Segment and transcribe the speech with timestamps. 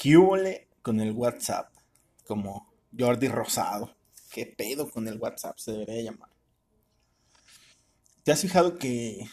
[0.00, 1.74] ¿Qué con el WhatsApp?
[2.26, 3.94] Como Jordi Rosado.
[4.32, 6.30] ¿Qué pedo con el WhatsApp se debería llamar?
[8.22, 9.26] ¿Te has fijado que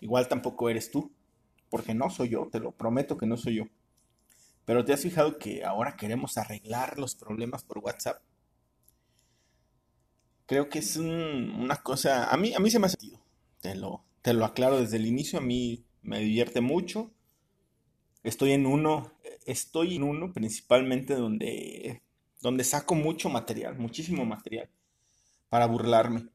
[0.00, 1.12] igual tampoco eres tú?
[1.68, 3.64] Porque no soy yo, te lo prometo que no soy yo.
[4.64, 8.22] Pero te has fijado que ahora queremos arreglar los problemas por WhatsApp.
[10.46, 13.20] Creo que es una cosa, a mí, a mí se me ha sentido,
[13.60, 17.12] te lo, te lo aclaro desde el inicio, a mí me divierte mucho.
[18.22, 19.12] Estoy en uno,
[19.46, 22.02] estoy en uno principalmente donde,
[22.40, 24.68] donde saco mucho material, muchísimo material
[25.48, 26.28] para burlarme.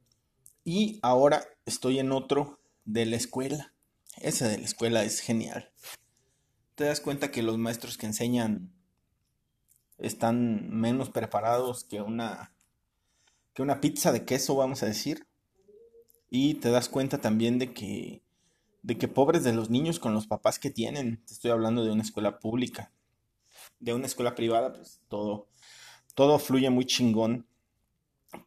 [0.64, 3.74] Y ahora estoy en otro de la escuela.
[4.18, 5.72] Ese de la escuela es genial.
[6.76, 8.72] Te das cuenta que los maestros que enseñan
[9.98, 12.54] están menos preparados que una
[13.54, 15.28] que una pizza de queso, vamos a decir.
[16.30, 18.24] Y te das cuenta también de que
[18.84, 21.24] de que pobres de los niños con los papás que tienen.
[21.26, 22.92] Te estoy hablando de una escuela pública.
[23.80, 25.48] De una escuela privada, pues todo
[26.14, 27.48] todo fluye muy chingón.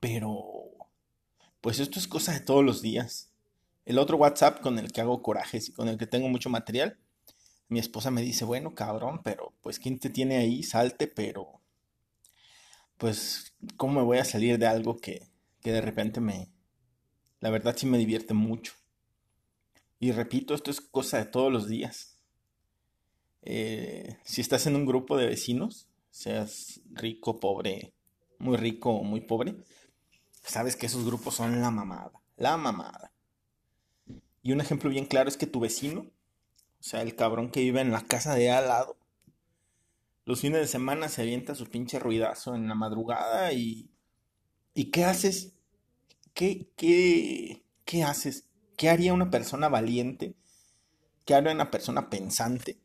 [0.01, 0.45] Pero
[1.61, 3.33] pues esto es cosa de todos los días.
[3.85, 6.99] El otro WhatsApp con el que hago corajes y con el que tengo mucho material,
[7.69, 10.63] mi esposa me dice, bueno, cabrón, pero pues ¿quién te tiene ahí?
[10.63, 11.61] Salte, pero
[12.99, 15.29] pues ¿cómo me voy a salir de algo que,
[15.61, 16.51] que de repente me,
[17.41, 18.75] la verdad sí me divierte mucho?
[19.99, 22.19] Y repito, esto es cosa de todos los días.
[23.43, 27.95] Eh, si estás en un grupo de vecinos, seas rico, pobre,
[28.39, 29.57] muy rico o muy pobre,
[30.43, 33.13] sabes que esos grupos son la mamada, la mamada.
[34.43, 37.81] Y un ejemplo bien claro es que tu vecino, o sea, el cabrón que vive
[37.81, 38.97] en la casa de al lado,
[40.25, 43.91] los fines de semana se avienta su pinche ruidazo en la madrugada y...
[44.75, 45.55] ¿Y qué haces?
[46.35, 48.46] ¿Qué, qué, qué haces?
[48.77, 50.35] ¿Qué haría una persona valiente?
[51.25, 52.79] ¿Qué haría una persona pensante?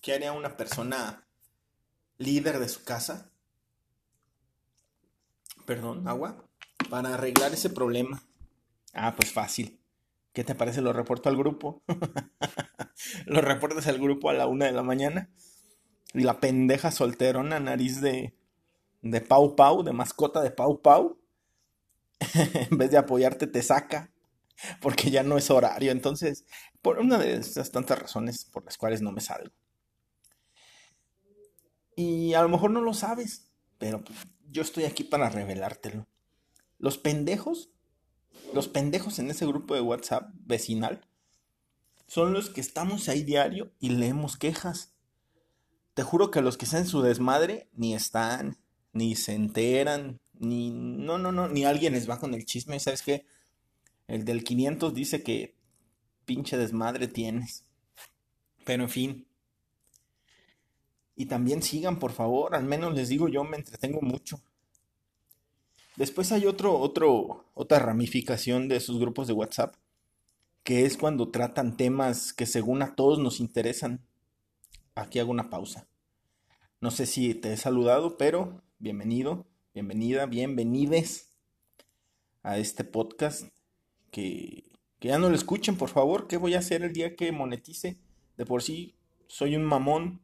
[0.00, 1.26] ¿Qué haría una persona
[2.18, 3.30] líder de su casa?
[5.64, 6.44] Perdón, agua
[6.90, 8.22] para arreglar ese problema?
[8.92, 9.80] Ah, pues fácil.
[10.32, 10.82] ¿Qué te parece?
[10.82, 11.82] Lo reporto al grupo.
[13.26, 15.30] lo reportas al grupo a la una de la mañana.
[16.12, 18.36] Y la pendeja solterona, nariz de,
[19.02, 21.18] de Pau Pau, de mascota de Pau Pau,
[22.34, 24.13] en vez de apoyarte, te saca.
[24.80, 25.92] Porque ya no es horario.
[25.92, 26.44] Entonces,
[26.82, 29.54] por una de esas tantas razones por las cuales no me salgo.
[31.96, 34.02] Y a lo mejor no lo sabes, pero
[34.50, 36.06] yo estoy aquí para revelártelo.
[36.78, 37.70] Los pendejos,
[38.52, 41.06] los pendejos en ese grupo de WhatsApp vecinal,
[42.06, 44.92] son los que estamos ahí diario y leemos quejas.
[45.94, 48.58] Te juro que los que están en su desmadre ni están,
[48.92, 53.02] ni se enteran, ni no, no, no, ni alguien les va con el chisme, ¿sabes
[53.02, 53.26] qué?
[54.06, 55.54] El del 500 dice que
[56.24, 57.64] pinche desmadre tienes.
[58.64, 59.26] Pero en fin.
[61.16, 64.40] Y también sigan, por favor, al menos les digo yo me entretengo mucho.
[65.96, 66.80] Después hay otro,
[67.54, 69.76] otra ramificación de esos grupos de WhatsApp,
[70.64, 74.04] que es cuando tratan temas que según a todos nos interesan.
[74.96, 75.86] Aquí hago una pausa.
[76.80, 81.32] No sé si te he saludado, pero bienvenido, bienvenida, bienvenides
[82.42, 83.54] a este podcast.
[84.14, 84.64] Que,
[85.00, 86.28] ya no lo escuchen, por favor.
[86.28, 87.98] ¿Qué voy a hacer el día que monetice?
[88.36, 90.22] De por sí soy un mamón.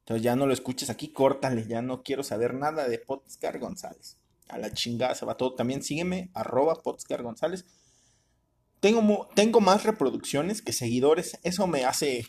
[0.00, 1.66] Entonces ya no lo escuches aquí, córtale.
[1.68, 5.54] Ya no quiero saber nada de Podcast González a la chingada se va todo.
[5.54, 7.66] También sígueme, arroba González.
[8.80, 11.38] Tengo, tengo más reproducciones que seguidores.
[11.42, 12.26] Eso me hace,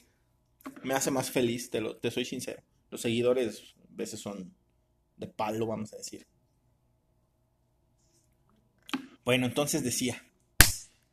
[0.83, 2.61] me hace más feliz, te, lo, te soy sincero.
[2.89, 4.53] Los seguidores a veces son
[5.17, 6.27] de palo, vamos a decir.
[9.23, 10.23] Bueno, entonces decía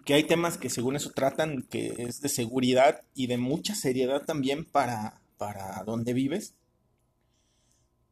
[0.06, 4.22] que hay temas que según eso tratan, que es de seguridad y de mucha seriedad
[4.24, 6.54] también para, para donde vives.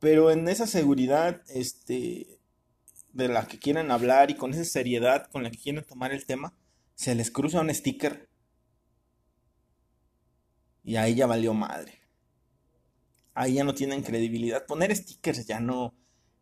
[0.01, 2.41] Pero en esa seguridad, este,
[3.13, 6.27] de la que quieren hablar y con esa seriedad con la que quieren tomar el
[6.27, 6.53] tema,
[6.97, 8.29] se les cruza un sticker
[10.83, 12.01] y ahí ya valió madre.
[13.35, 14.67] Ahí ya no tienen credibilidad.
[14.67, 15.95] Poner stickers ya no.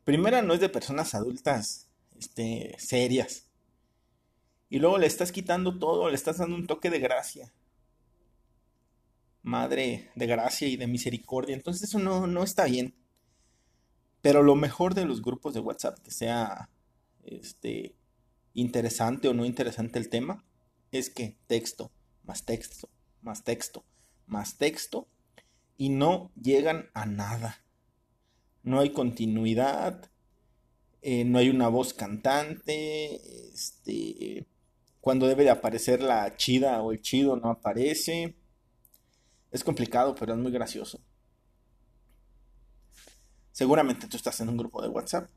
[0.04, 3.51] Primera no es de personas adultas este, serias.
[4.72, 7.52] Y luego le estás quitando todo, le estás dando un toque de gracia.
[9.42, 11.54] Madre de gracia y de misericordia.
[11.54, 12.94] Entonces eso no, no está bien.
[14.22, 16.70] Pero lo mejor de los grupos de WhatsApp, que sea
[17.22, 17.96] este,
[18.54, 20.42] interesante o no interesante el tema,
[20.90, 21.92] es que texto,
[22.24, 22.88] más texto,
[23.20, 23.84] más texto,
[24.24, 25.06] más texto,
[25.76, 27.62] y no llegan a nada.
[28.62, 30.10] No hay continuidad,
[31.02, 34.46] eh, no hay una voz cantante, este,
[35.02, 38.36] cuando debe de aparecer la chida o el chido no aparece.
[39.50, 41.00] Es complicado, pero es muy gracioso.
[43.50, 45.28] Seguramente tú estás en un grupo de WhatsApp.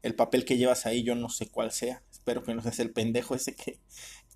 [0.00, 2.04] El papel que llevas ahí yo no sé cuál sea.
[2.12, 3.80] Espero que no seas el pendejo ese que,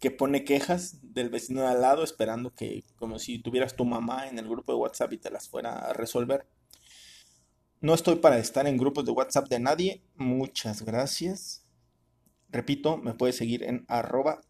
[0.00, 4.26] que pone quejas del vecino de al lado esperando que como si tuvieras tu mamá
[4.26, 6.48] en el grupo de WhatsApp y te las fuera a resolver.
[7.80, 10.02] No estoy para estar en grupos de WhatsApp de nadie.
[10.16, 11.65] Muchas gracias.
[12.48, 14.40] Repito, me puedes seguir en arroba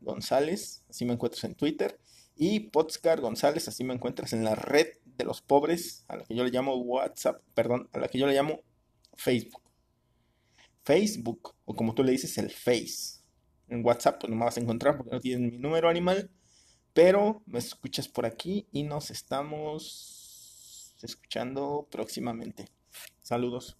[0.00, 1.98] González, así me encuentras en Twitter.
[2.36, 6.34] Y Potsgar González, así me encuentras en la red de los pobres, a la que
[6.34, 8.62] yo le llamo WhatsApp, perdón, a la que yo le llamo
[9.14, 9.62] Facebook.
[10.84, 13.20] Facebook, o como tú le dices, el Face.
[13.68, 16.30] En WhatsApp pues no me vas a encontrar porque no tienes mi número animal,
[16.92, 22.68] pero me escuchas por aquí y nos estamos escuchando próximamente.
[23.22, 23.79] Saludos.